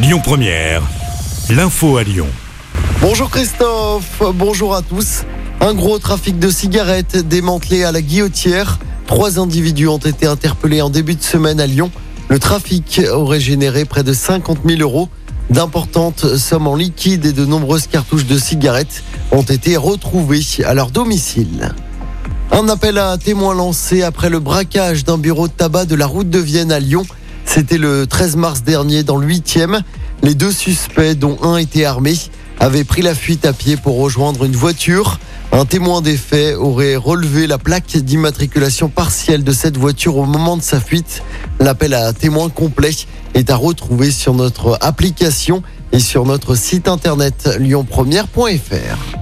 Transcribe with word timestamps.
Lyon 0.00 0.20
Première, 0.22 0.82
l'info 1.50 1.96
à 1.96 2.04
Lyon. 2.04 2.28
Bonjour 3.00 3.28
Christophe, 3.30 4.22
bonjour 4.32 4.76
à 4.76 4.82
tous. 4.82 5.24
Un 5.60 5.74
gros 5.74 5.98
trafic 5.98 6.38
de 6.38 6.50
cigarettes 6.50 7.16
démantelé 7.16 7.82
à 7.82 7.90
la 7.90 8.00
guillotière. 8.00 8.78
Trois 9.08 9.40
individus 9.40 9.88
ont 9.88 9.98
été 9.98 10.26
interpellés 10.26 10.82
en 10.82 10.88
début 10.88 11.16
de 11.16 11.22
semaine 11.22 11.58
à 11.58 11.66
Lyon. 11.66 11.90
Le 12.28 12.38
trafic 12.38 13.00
aurait 13.10 13.40
généré 13.40 13.84
près 13.86 14.04
de 14.04 14.12
50 14.12 14.58
000 14.64 14.82
euros. 14.82 15.08
D'importantes 15.50 16.36
sommes 16.36 16.68
en 16.68 16.76
liquide 16.76 17.26
et 17.26 17.32
de 17.32 17.44
nombreuses 17.44 17.88
cartouches 17.88 18.26
de 18.26 18.38
cigarettes 18.38 19.02
ont 19.32 19.42
été 19.42 19.76
retrouvées 19.76 20.42
à 20.64 20.74
leur 20.74 20.92
domicile. 20.92 21.74
Un 22.52 22.68
appel 22.68 22.98
à 22.98 23.18
témoins 23.18 23.54
lancé 23.54 24.04
après 24.04 24.30
le 24.30 24.38
braquage 24.38 25.04
d'un 25.04 25.18
bureau 25.18 25.48
de 25.48 25.52
tabac 25.52 25.86
de 25.86 25.96
la 25.96 26.06
route 26.06 26.30
de 26.30 26.38
Vienne 26.38 26.70
à 26.70 26.78
Lyon. 26.78 27.04
C'était 27.50 27.78
le 27.78 28.06
13 28.06 28.36
mars 28.36 28.62
dernier 28.62 29.02
dans 29.02 29.16
le 29.16 29.26
8e. 29.26 29.80
Les 30.22 30.34
deux 30.34 30.52
suspects, 30.52 31.14
dont 31.14 31.38
un 31.42 31.56
était 31.56 31.86
armé, 31.86 32.14
avaient 32.60 32.84
pris 32.84 33.00
la 33.00 33.14
fuite 33.14 33.46
à 33.46 33.54
pied 33.54 33.78
pour 33.78 33.98
rejoindre 33.98 34.44
une 34.44 34.54
voiture. 34.54 35.18
Un 35.50 35.64
témoin 35.64 36.02
des 36.02 36.18
faits 36.18 36.56
aurait 36.56 36.96
relevé 36.96 37.46
la 37.46 37.56
plaque 37.56 37.96
d'immatriculation 37.96 38.90
partielle 38.90 39.44
de 39.44 39.52
cette 39.52 39.78
voiture 39.78 40.18
au 40.18 40.26
moment 40.26 40.58
de 40.58 40.62
sa 40.62 40.78
fuite. 40.78 41.22
L'appel 41.58 41.94
à 41.94 42.12
témoins 42.12 42.50
complet 42.50 42.90
est 43.32 43.48
à 43.48 43.56
retrouver 43.56 44.10
sur 44.10 44.34
notre 44.34 44.76
application 44.82 45.62
et 45.92 46.00
sur 46.00 46.26
notre 46.26 46.54
site 46.54 46.86
internet 46.86 47.48
lyonpremière.fr. 47.58 49.18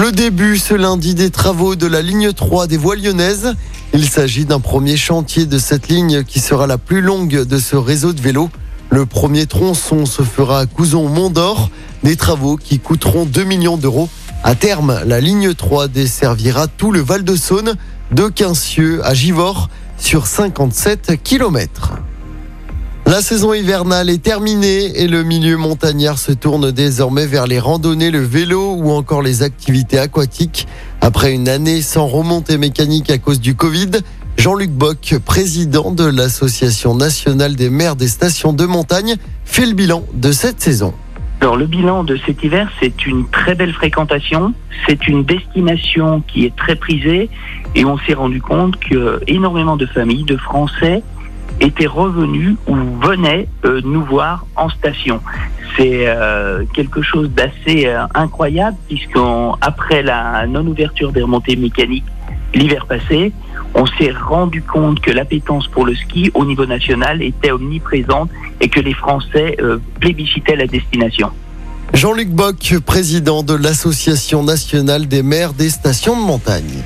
Le 0.00 0.12
début 0.12 0.58
ce 0.58 0.74
lundi 0.74 1.14
des 1.14 1.30
travaux 1.30 1.76
de 1.76 1.86
la 1.86 2.00
ligne 2.00 2.32
3 2.32 2.68
des 2.68 2.78
voies 2.78 2.96
lyonnaises. 2.96 3.54
Il 4.00 4.08
s'agit 4.08 4.44
d'un 4.44 4.60
premier 4.60 4.96
chantier 4.96 5.44
de 5.44 5.58
cette 5.58 5.88
ligne 5.88 6.22
qui 6.22 6.38
sera 6.38 6.68
la 6.68 6.78
plus 6.78 7.00
longue 7.00 7.42
de 7.42 7.58
ce 7.58 7.74
réseau 7.74 8.12
de 8.12 8.20
vélos. 8.20 8.48
Le 8.90 9.06
premier 9.06 9.46
tronçon 9.46 10.06
se 10.06 10.22
fera 10.22 10.60
à 10.60 10.66
Couzon-Mont-d'Or. 10.66 11.68
Des 12.04 12.14
travaux 12.14 12.56
qui 12.56 12.78
coûteront 12.78 13.24
2 13.24 13.42
millions 13.42 13.76
d'euros. 13.76 14.08
À 14.44 14.54
terme, 14.54 15.00
la 15.04 15.20
ligne 15.20 15.52
3 15.52 15.88
desservira 15.88 16.68
tout 16.68 16.92
le 16.92 17.00
Val-de-Saône 17.00 17.74
de 18.12 18.28
Quincieux 18.28 19.04
à 19.04 19.14
Givors 19.14 19.68
sur 19.98 20.28
57 20.28 21.20
kilomètres. 21.24 21.94
La 23.04 23.20
saison 23.20 23.52
hivernale 23.52 24.10
est 24.10 24.22
terminée 24.22 25.00
et 25.00 25.08
le 25.08 25.24
milieu 25.24 25.56
montagnard 25.56 26.18
se 26.18 26.30
tourne 26.30 26.70
désormais 26.70 27.26
vers 27.26 27.48
les 27.48 27.58
randonnées, 27.58 28.12
le 28.12 28.20
vélo 28.20 28.74
ou 28.74 28.90
encore 28.90 29.22
les 29.22 29.42
activités 29.42 29.98
aquatiques. 29.98 30.68
Après 31.08 31.32
une 31.32 31.48
année 31.48 31.80
sans 31.80 32.06
remontée 32.06 32.58
mécanique 32.58 33.08
à 33.08 33.16
cause 33.16 33.40
du 33.40 33.54
Covid, 33.54 33.92
Jean-Luc 34.36 34.70
Bock, 34.70 35.14
président 35.24 35.90
de 35.90 36.04
l'Association 36.04 36.94
nationale 36.94 37.56
des 37.56 37.70
maires 37.70 37.96
des 37.96 38.08
stations 38.08 38.52
de 38.52 38.66
montagne, 38.66 39.14
fait 39.46 39.64
le 39.64 39.72
bilan 39.72 40.04
de 40.12 40.32
cette 40.32 40.60
saison. 40.60 40.92
Alors 41.40 41.56
le 41.56 41.64
bilan 41.64 42.04
de 42.04 42.18
cet 42.26 42.44
hiver, 42.44 42.70
c'est 42.78 43.06
une 43.06 43.26
très 43.30 43.54
belle 43.54 43.72
fréquentation, 43.72 44.52
c'est 44.86 45.08
une 45.08 45.24
destination 45.24 46.22
qui 46.28 46.44
est 46.44 46.54
très 46.54 46.76
prisée 46.76 47.30
et 47.74 47.86
on 47.86 47.96
s'est 48.00 48.12
rendu 48.12 48.42
compte 48.42 48.78
que 48.78 49.18
énormément 49.26 49.78
de 49.78 49.86
familles, 49.86 50.24
de 50.24 50.36
Français 50.36 51.02
étaient 51.60 51.86
revenus 51.86 52.56
ou 52.66 52.74
venaient 52.74 53.48
euh, 53.64 53.80
nous 53.84 54.04
voir 54.04 54.46
en 54.56 54.68
station. 54.68 55.20
C'est 55.76 56.06
euh, 56.06 56.64
quelque 56.74 57.02
chose 57.02 57.30
d'assez 57.30 57.86
euh, 57.86 58.04
incroyable 58.14 58.76
puisqu'après 58.88 60.02
la 60.02 60.46
non-ouverture 60.46 61.12
des 61.12 61.22
remontées 61.22 61.56
mécaniques 61.56 62.04
l'hiver 62.54 62.86
passé, 62.86 63.32
on 63.74 63.84
s'est 63.84 64.10
rendu 64.10 64.62
compte 64.62 65.00
que 65.00 65.10
l'appétence 65.10 65.68
pour 65.68 65.84
le 65.84 65.94
ski 65.94 66.30
au 66.32 66.46
niveau 66.46 66.64
national 66.64 67.22
était 67.22 67.50
omniprésente 67.50 68.30
et 68.62 68.70
que 68.70 68.80
les 68.80 68.94
Français 68.94 69.54
plébiscitaient 70.00 70.56
la 70.56 70.66
destination. 70.66 71.30
Jean-Luc 71.92 72.30
Bock, 72.30 72.74
président 72.86 73.42
de 73.42 73.54
l'Association 73.54 74.42
nationale 74.42 75.08
des 75.08 75.22
maires 75.22 75.52
des 75.52 75.68
stations 75.68 76.16
de 76.18 76.24
montagne. 76.24 76.82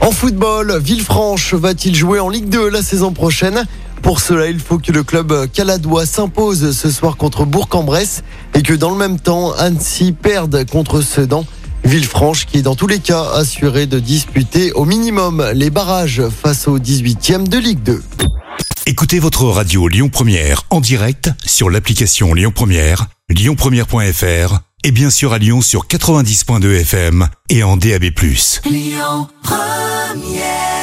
En 0.00 0.10
football, 0.10 0.78
Villefranche 0.78 1.54
va-t-il 1.54 1.94
jouer 1.94 2.20
en 2.20 2.28
Ligue 2.28 2.48
2 2.48 2.68
la 2.68 2.82
saison 2.82 3.12
prochaine? 3.12 3.64
Pour 4.02 4.20
cela, 4.20 4.46
il 4.46 4.60
faut 4.60 4.78
que 4.78 4.92
le 4.92 5.02
club 5.02 5.50
caladois 5.52 6.06
s'impose 6.06 6.76
ce 6.76 6.90
soir 6.90 7.16
contre 7.16 7.44
Bourg-en-Bresse 7.44 8.22
et 8.54 8.62
que 8.62 8.74
dans 8.74 8.90
le 8.90 8.96
même 8.96 9.18
temps, 9.18 9.52
Annecy 9.52 10.12
perde 10.12 10.68
contre 10.70 11.00
Sedan. 11.00 11.44
Villefranche 11.84 12.46
qui 12.46 12.58
est 12.58 12.62
dans 12.62 12.74
tous 12.74 12.88
les 12.88 12.98
cas 12.98 13.24
assuré 13.34 13.86
de 13.86 14.00
disputer 14.00 14.72
au 14.72 14.84
minimum 14.84 15.44
les 15.54 15.70
barrages 15.70 16.22
face 16.28 16.66
au 16.66 16.78
18e 16.78 17.48
de 17.48 17.58
Ligue 17.58 17.82
2. 17.82 18.02
Écoutez 18.86 19.18
votre 19.18 19.44
radio 19.44 19.88
Lyon 19.88 20.08
Première 20.08 20.62
en 20.70 20.80
direct 20.80 21.30
sur 21.44 21.70
l'application 21.70 22.34
Lyon 22.34 22.52
Première, 22.54 23.06
lyonpremière.fr 23.28 24.60
et 24.84 24.90
bien 24.92 25.10
sûr 25.10 25.32
à 25.32 25.38
Lyon 25.38 25.60
sur 25.60 25.86
90.2 25.86 26.80
FM 26.80 27.28
et 27.48 27.62
en 27.62 27.76
DAB+. 27.76 28.04
Lyon 28.64 29.28
Première 29.42 30.75